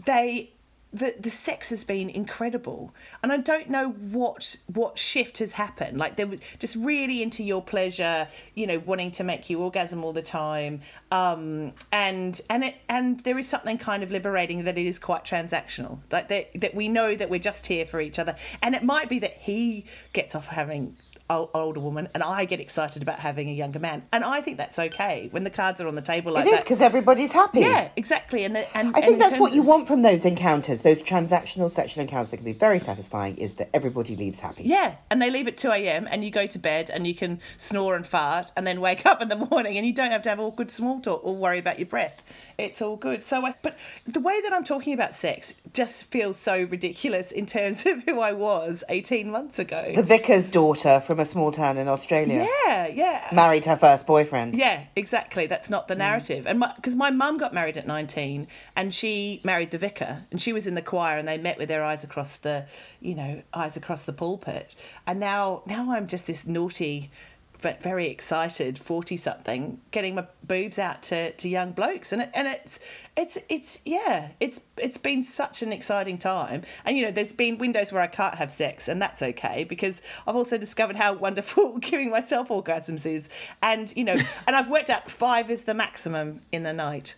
[0.06, 0.52] they
[0.94, 5.98] the the sex has been incredible, and I don't know what what shift has happened.
[5.98, 10.04] Like there was just really into your pleasure, you know, wanting to make you orgasm
[10.04, 14.78] all the time, um, and and it and there is something kind of liberating that
[14.78, 16.00] it is quite transactional.
[16.12, 19.10] Like that that we know that we're just here for each other, and it might
[19.10, 20.96] be that he gets off having
[21.30, 24.04] older woman and I get excited about having a younger man.
[24.14, 26.52] And I think that's okay when the cards are on the table like that.
[26.52, 27.60] It is because everybody's happy.
[27.62, 28.46] Yeah, exactly.
[28.46, 31.04] And the, and I think in that's what you of- want from those encounters, those
[31.04, 34.64] transactional sexual encounters that can be very satisfying, is that everybody leaves happy.
[34.64, 36.08] Yeah, and they leave at two a.m.
[36.10, 39.22] and you go to bed and you can snore and fart and then wake up
[39.22, 41.78] in the morning and you don't have to have awkward small talk or worry about
[41.80, 42.22] your breath.
[42.58, 43.22] It's all good.
[43.22, 47.46] So, I, but the way that I'm talking about sex just feels so ridiculous in
[47.46, 49.92] terms of who I was eighteen months ago.
[49.96, 53.30] The vicar's daughter from a small town in Australia yeah, yeah.
[53.32, 54.56] married her first boyfriend.
[54.56, 55.46] Yeah, exactly.
[55.48, 56.00] That's not the mm.
[56.00, 56.46] narrative.
[56.48, 60.54] And because my, mum got married at 19 and she married the vicar and she
[60.54, 62.66] was in the choir and they met with their eyes across the,
[63.00, 64.76] you know, eyes across the pulpit.
[65.06, 67.12] And now now I'm just this naughty
[67.60, 72.12] very excited 40 something getting my boobs out to, to young blokes.
[72.12, 72.80] And it, and it's
[73.16, 76.64] it's it's yeah it's it's been such an exciting time.
[76.86, 80.02] And you know there's been windows where I can't have sex and that's okay because
[80.28, 83.30] I've also discovered how wonderful giving myself orgasms is.
[83.62, 84.18] And you know
[84.48, 87.16] and I've worked out five is the maximum in the night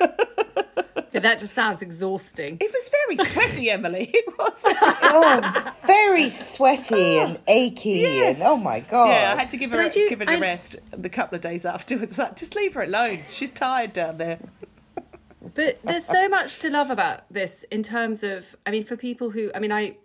[1.22, 2.58] Yeah, that just sounds exhausting.
[2.60, 8.36] it was very sweaty Emily it was Oh, very sweaty oh, and achy, Yes.
[8.36, 9.08] and oh my god!
[9.10, 10.76] yeah I had to give her But I a, do- give it a I- rest
[10.92, 14.38] the couple of days afterwards like just leave her alone she's tired down there
[15.54, 19.30] But there's so much to love about this in terms of, I mean, for people
[19.30, 19.96] who, I mean, I,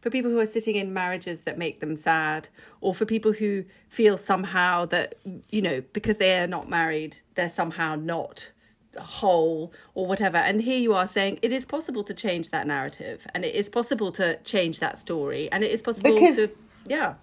[0.00, 2.48] for people who are sitting in marriages that make them sad,
[2.80, 5.16] or for people who feel somehow that,
[5.50, 8.52] you know, because they are not married, they're somehow not
[9.00, 10.36] whole or whatever.
[10.36, 13.68] And here you are saying it is possible to change that narrative and it is
[13.68, 16.50] possible to change that story and it is possible Because- to,
[16.86, 17.14] yeah.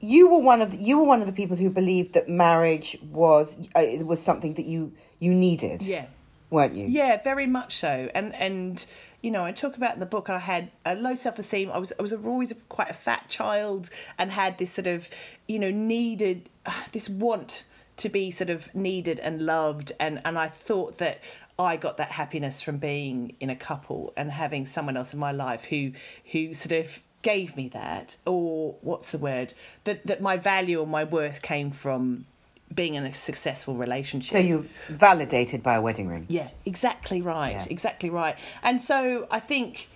[0.00, 2.96] you were one of the, you were one of the people who believed that marriage
[3.10, 5.82] was uh, it was something that you you needed.
[5.82, 6.06] yeah
[6.50, 6.86] weren't you?
[6.86, 8.08] Yeah, very much so.
[8.14, 8.84] And and
[9.22, 10.30] you know, I talk about in the book.
[10.30, 11.70] I had a low self esteem.
[11.70, 15.08] I was I was always quite a fat child and had this sort of
[15.48, 16.48] you know needed
[16.92, 17.64] this want
[17.98, 19.92] to be sort of needed and loved.
[20.00, 21.20] And and I thought that
[21.58, 25.32] I got that happiness from being in a couple and having someone else in my
[25.32, 25.92] life who
[26.32, 29.54] who sort of gave me that or what's the word
[29.84, 32.26] that that my value or my worth came from
[32.74, 36.26] being in a successful relationship So you validated by a wedding ring.
[36.28, 37.52] yeah, exactly right.
[37.52, 37.66] Yeah.
[37.70, 38.36] Exactly right.
[38.62, 39.88] And so I think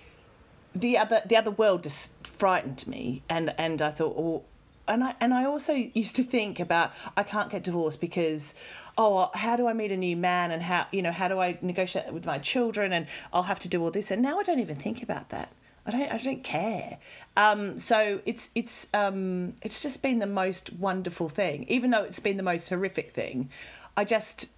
[0.73, 4.43] the other the other world just frightened me and and I thought oh
[4.89, 8.55] and I and I also used to think about I can't get divorced because
[8.97, 11.57] oh how do I meet a new man and how you know how do I
[11.61, 14.59] negotiate with my children and I'll have to do all this and now I don't
[14.59, 15.51] even think about that.
[15.85, 16.97] I don't I don't care.
[17.37, 22.19] Um, so it's it's um, it's just been the most wonderful thing, even though it's
[22.19, 23.49] been the most horrific thing.
[23.95, 24.49] I just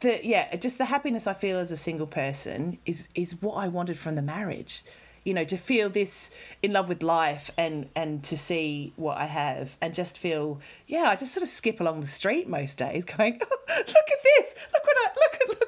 [0.00, 3.68] the yeah, just the happiness I feel as a single person is is what I
[3.68, 4.82] wanted from the marriage.
[5.26, 6.30] You know, to feel this
[6.62, 11.10] in love with life and and to see what I have and just feel yeah,
[11.10, 14.54] I just sort of skip along the street most days, going, oh, look at this,
[14.72, 15.65] look what I look at look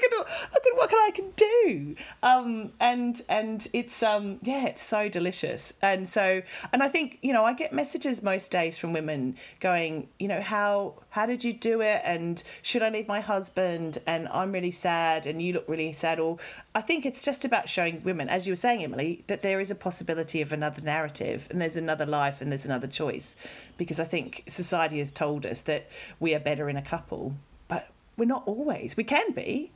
[0.53, 1.97] look at what can I can do.
[2.23, 5.75] Um, and and it's um yeah, it's so delicious.
[5.83, 10.09] And so and I think you know I get messages most days from women going,
[10.19, 12.01] you know, how how did you do it?
[12.05, 13.99] And should I leave my husband?
[14.07, 16.21] And I'm really sad and you look really sad.
[16.21, 16.39] Or
[16.75, 19.71] I think it's just about showing women as you were saying Emily that there is
[19.71, 23.37] a possibility of another narrative and there's another life and there's another choice.
[23.77, 25.89] Because I think society has told us that
[26.21, 27.35] we are better in a couple
[27.69, 28.97] but we're not always.
[28.97, 29.71] We can be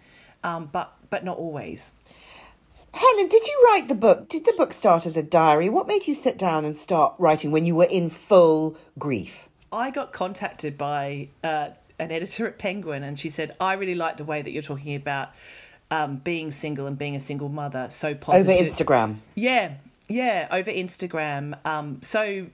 [0.44, 1.92] um, but but not always
[2.94, 4.28] Helen, did you write the book?
[4.28, 5.70] Did the book start as a diary?
[5.70, 9.48] What made you sit down and start writing when you were in full grief?
[9.72, 14.18] I got contacted by uh, an editor at Penguin, and she said, "I really like
[14.18, 15.30] the way that you're talking about
[15.92, 17.86] um, being single and being a single mother.
[17.90, 19.18] So Over Instagram.
[19.34, 19.74] yeah,
[20.08, 21.64] yeah, over Instagram.
[21.66, 22.46] Um, so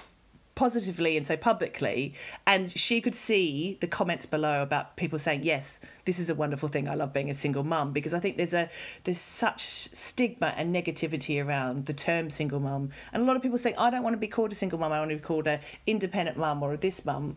[0.58, 2.14] positively and so publicly.
[2.44, 6.68] And she could see the comments below about people saying, "Yes, this is a wonderful
[6.68, 6.88] thing.
[6.88, 8.68] I love being a single mum," because I think there's a
[9.04, 9.62] there's such
[9.94, 13.88] stigma and negativity around the term single mum, and a lot of people saying, "I
[13.90, 14.92] don't want to be called a single mum.
[14.92, 17.36] I want to be called a independent mum or a this mum."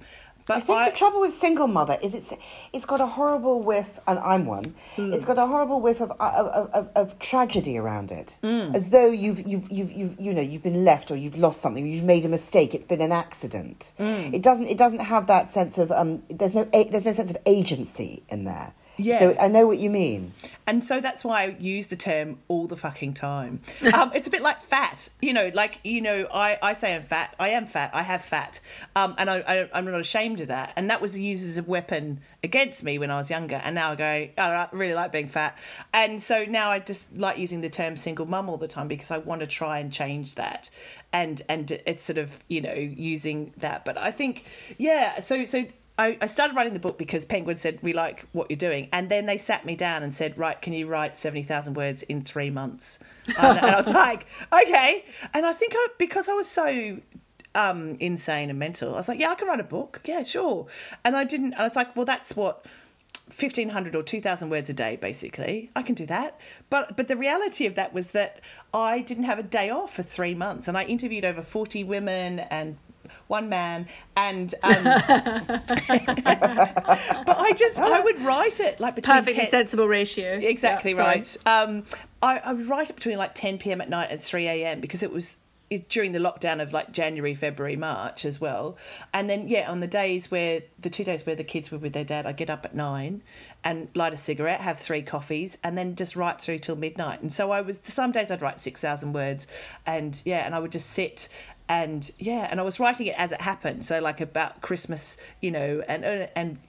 [0.51, 2.33] But I think the trouble with single mother is it's
[2.73, 4.75] it's got a horrible whiff, and I'm one.
[4.95, 5.13] Hmm.
[5.13, 8.75] It's got a horrible whiff uh, of of, of, of tragedy around it, hmm.
[8.75, 11.85] as though you've you've you've you've you know you've been left or you've lost something,
[11.85, 12.73] you've made a mistake.
[12.75, 13.93] It's been an accident.
[13.97, 14.33] Hmm.
[14.33, 16.21] It doesn't it doesn't have that sense of um.
[16.29, 18.73] There's no there's no sense of agency in there.
[19.01, 19.19] Yeah.
[19.19, 20.33] So I know what you mean.
[20.67, 23.61] And so that's why I use the term all the fucking time.
[23.91, 27.03] Um, it's a bit like fat, you know, like, you know, I, I say I'm
[27.03, 27.35] fat.
[27.39, 27.91] I am fat.
[27.93, 28.61] I have fat.
[28.95, 30.71] Um, and I, I, I'm not ashamed of that.
[30.77, 33.55] And that was used as a weapon against me when I was younger.
[33.55, 35.57] And now I go, "Oh, I really like being fat.
[35.93, 39.11] And so now I just like using the term single mum all the time because
[39.11, 40.69] I want to try and change that.
[41.11, 43.83] And, and it's sort of, you know, using that.
[43.83, 44.45] But I think,
[44.77, 45.65] yeah, so, so
[46.01, 48.89] I, I started writing the book because Penguin said, We like what you're doing.
[48.91, 52.23] And then they sat me down and said, Right, can you write 70,000 words in
[52.23, 52.97] three months?
[53.27, 55.05] And, and I was like, Okay.
[55.33, 56.97] And I think I, because I was so
[57.53, 60.01] um, insane and mental, I was like, Yeah, I can write a book.
[60.05, 60.65] Yeah, sure.
[61.05, 62.65] And I didn't, I was like, Well, that's what.
[63.27, 66.37] 1500 or 2000 words a day basically i can do that
[66.69, 68.41] but but the reality of that was that
[68.73, 72.39] i didn't have a day off for 3 months and i interviewed over 40 women
[72.39, 72.75] and
[73.28, 75.01] one man and um, but
[77.38, 80.39] i just i would write it like between Perfectly 10 sensible ratio.
[80.41, 81.84] exactly Yeah, right um
[82.22, 85.03] I, I would write it between like 10 p.m at night and 3 a.m because
[85.03, 85.38] it was
[85.88, 88.78] during the lockdown of like January, February, March as well.
[89.14, 91.93] And then, yeah, on the days where the two days where the kids were with
[91.93, 93.22] their dad, I get up at nine
[93.64, 97.22] and light a cigarette, have three coffees, and then just write through till midnight.
[97.22, 99.47] And so I was, some days I'd write 6,000 words.
[99.86, 101.30] And yeah, and I would just sit
[101.72, 103.86] and yeah, and I was writing it as it happened.
[103.86, 106.03] So like about Christmas, you know, and,
[106.36, 106.59] and,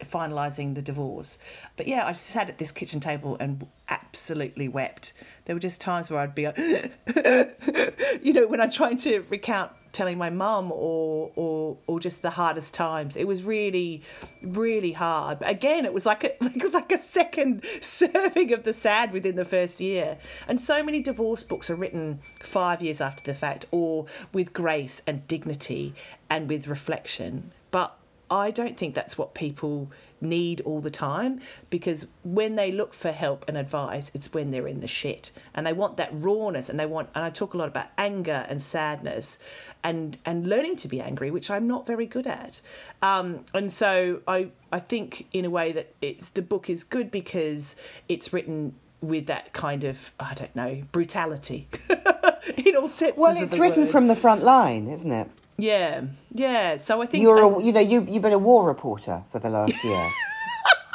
[0.00, 1.38] finalizing the divorce.
[1.76, 5.12] But yeah, I sat at this kitchen table and absolutely wept.
[5.44, 6.58] There were just times where I'd be like,
[8.22, 12.30] you know, when I'm trying to recount telling my mum or or or just the
[12.30, 13.16] hardest times.
[13.16, 14.02] It was really,
[14.42, 15.38] really hard.
[15.38, 19.36] But again, it was like a like, like a second serving of the sad within
[19.36, 20.18] the first year.
[20.46, 25.00] And so many divorce books are written five years after the fact, or with grace
[25.06, 25.94] and dignity
[26.28, 27.52] and with reflection.
[27.70, 27.96] But
[28.30, 33.12] I don't think that's what people need all the time because when they look for
[33.12, 36.80] help and advice, it's when they're in the shit and they want that rawness and
[36.80, 37.10] they want.
[37.14, 39.38] And I talk a lot about anger and sadness
[39.82, 42.60] and and learning to be angry, which I'm not very good at.
[43.02, 47.10] Um, and so I I think in a way that it's the book is good
[47.10, 47.76] because
[48.08, 51.68] it's written with that kind of I don't know brutality
[52.56, 53.18] in all senses.
[53.18, 53.90] Well, it's written word.
[53.90, 55.28] from the front line, isn't it?
[55.58, 56.02] Yeah
[56.32, 56.78] yeah.
[56.82, 59.38] So I think You're, um, a, you know, you you've been a war reporter for
[59.38, 60.10] the last year.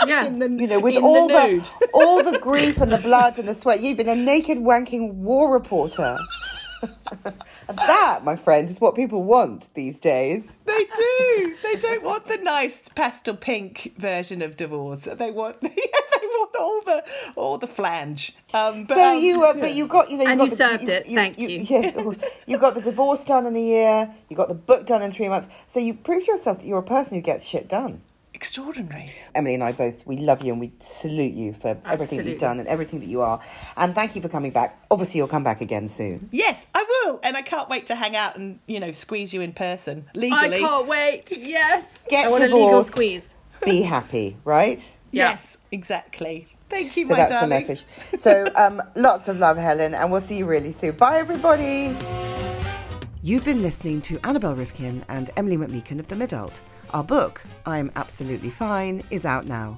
[0.07, 0.25] Yeah.
[0.27, 1.33] in the, You know, with in all the
[1.79, 5.13] the, all the grief and the blood and the sweat, you've been a naked wanking
[5.15, 6.17] war reporter.
[6.81, 10.57] and that, my friend, is what people want these days.
[10.63, 11.55] They do.
[11.63, 15.01] They don't want the nice pastel pink version of divorce.
[15.01, 16.08] They want, yeah, they want
[16.59, 17.03] all the
[17.35, 18.33] all the flange.
[18.53, 20.49] Um, but, so um, you, uh, but you got, you know, you And got you
[20.51, 21.49] the, served it, thank you.
[21.69, 22.15] Yes, oh,
[22.47, 24.09] you got the divorce done in a year.
[24.29, 25.47] You got the book done in three months.
[25.67, 28.01] So you proved to yourself that you're a person who gets shit done.
[28.33, 29.11] extraordinary.
[29.35, 32.39] Emily and I both, we love you and we salute you for everything that you've
[32.39, 33.39] done and everything that you are.
[33.75, 34.81] And thank you for coming back.
[34.89, 36.29] Obviously, you'll come back again soon.
[36.31, 39.41] Yes, I will, and I can't wait to hang out and you know squeeze you
[39.41, 40.39] in person legally.
[40.39, 40.59] I legally.
[40.61, 41.37] can't wait.
[41.37, 42.05] Yes.
[42.09, 42.91] Get I want a legal divorced.
[42.91, 43.33] squeeze.
[43.65, 44.79] Be happy, right?
[45.11, 45.31] Yeah.
[45.31, 46.47] Yes, exactly.
[46.69, 47.67] Thank you, So my that's darlings.
[47.67, 47.85] the message.
[48.21, 50.95] So um, lots of love, Helen, and we'll see you really soon.
[50.95, 51.97] Bye, everybody.
[53.21, 56.61] You've been listening to Annabel Rivkin and Emilie McMeekan of The Midult.
[56.91, 59.77] Our book, I'm Absolutely Fine, is out now.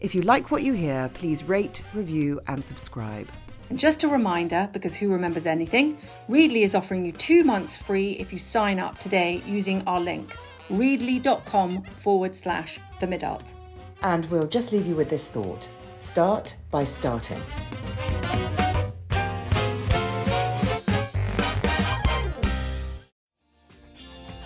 [0.00, 3.28] If you like what you hear, please rate, review, and subscribe.
[3.68, 5.98] And just a reminder, because who remembers anything,
[6.28, 10.34] Readly is offering you two months free if you sign up today using our link,
[10.70, 13.54] readly.com forward slash the midult.
[14.02, 17.42] And we'll just leave you with this thought start by starting.